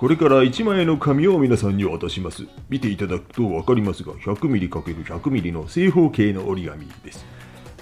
[0.00, 2.46] これから1枚の紙を皆さんに渡します。
[2.70, 7.26] 見ていただくと分かりますが、100mm×100mm の正方形の折り紙です。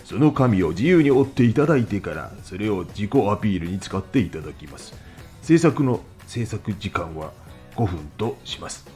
[0.05, 4.95] その紙を自由に折っていただいてから、それを自己アピールに使っていただきます。
[5.43, 7.33] 制作の制作時間は
[7.77, 8.87] 5分とします。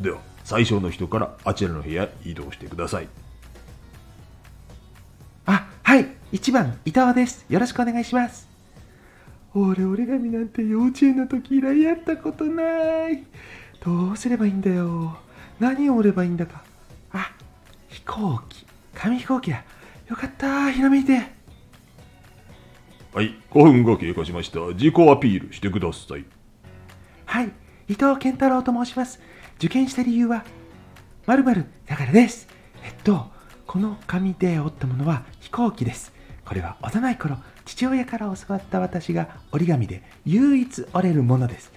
[0.00, 3.08] では、最初の人からあちらの部屋へ移動してください。
[6.32, 7.44] 1番、伊藤です。
[7.48, 8.48] よろしくお願いします。
[9.52, 13.24] 俺、折り紙なんて幼稚園の時以来やったことない。
[13.84, 15.18] どうすればいいんだよ。
[15.58, 16.62] 何を折ればいいんだか。
[17.10, 17.32] あ、
[17.88, 18.64] 飛行機。
[18.94, 19.64] 紙飛行機だ。
[20.08, 21.14] よかった、ひらめいて。
[23.12, 24.60] はい、5分が経過しました。
[24.74, 26.24] 自己アピールしてください。
[27.24, 27.50] はい、
[27.88, 29.18] 伊藤健太郎と申します。
[29.56, 30.44] 受験した理由は、
[31.26, 31.44] まる
[31.86, 32.46] だからです。
[32.84, 33.32] えっと、
[33.66, 36.19] この紙で折ったものは飛行機です。
[36.50, 41.70] これは幼い頃、父親から教わった私が折り紙で唯一折れるものです。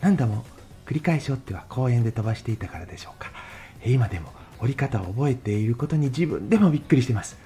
[0.00, 0.44] 何度も
[0.86, 3.32] 繰り返し折っては公園で飛ばしていたからでしょうか。
[3.82, 7.36] え今でも折り方を覚えていることに自分でもびっくりしています。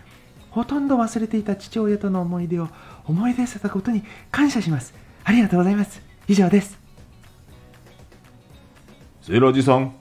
[0.50, 2.68] ほとんど忘れていた父親との思い出を
[3.06, 4.92] 思い出せたことに感謝します。
[5.24, 6.02] ありがとうございます。
[6.28, 6.78] 以上です。
[9.22, 9.94] セーラジさん。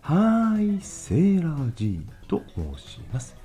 [0.00, 3.36] はーい、セーラー G と申します。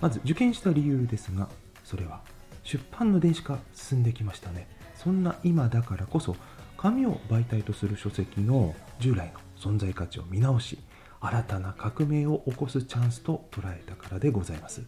[0.00, 1.48] まず受験した理由ですが、
[1.84, 2.20] それは
[2.62, 4.68] 出版の電子化進んできましたね。
[4.94, 6.36] そんな今だからこそ、
[6.76, 10.78] 紙を媒体とする書籍の従来の存在価値を見直し、
[11.20, 14.82] 新たな革命を起こすチャンスと捉えたからでございます。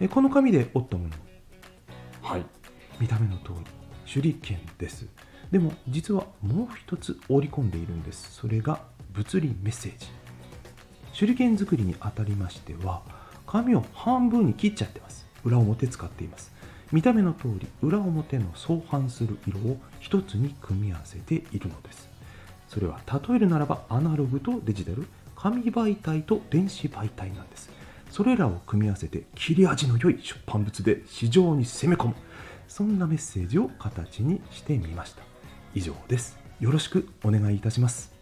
[0.00, 1.10] えこの紙で折ったもの、
[2.20, 2.44] はい、
[3.00, 3.52] 見た目の通
[4.04, 5.06] り、手裏剣です。
[5.50, 8.32] でも実はもう一つ織り込んでいるんです。
[8.32, 8.80] それが
[9.12, 10.06] 物理メッセージ。
[11.18, 13.02] 手裏剣作りにあたりましては
[13.52, 15.26] 紙を半分に切っちゃってます。
[15.44, 16.50] 裏表使っています。
[16.90, 22.08] 見た目の通り裏表の相反する色を一つに組み合わせているのです。
[22.66, 27.68] それは例えるならばアナログとデジタル紙媒体と電子媒体なんです。
[28.10, 32.14] それらを組み合わせて切れ味の良い出版物で市場に攻め込む。
[32.68, 35.22] そんなメッセージを形にしてみました。
[35.74, 36.38] 以上です。
[36.58, 38.21] よろしくお願いいたします。